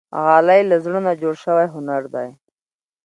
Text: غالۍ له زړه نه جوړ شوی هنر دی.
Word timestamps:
غالۍ 0.25 0.61
له 0.69 0.75
زړه 0.83 0.99
نه 1.07 1.13
جوړ 1.21 1.35
شوی 1.43 1.67
هنر 1.73 2.03
دی. 2.13 2.29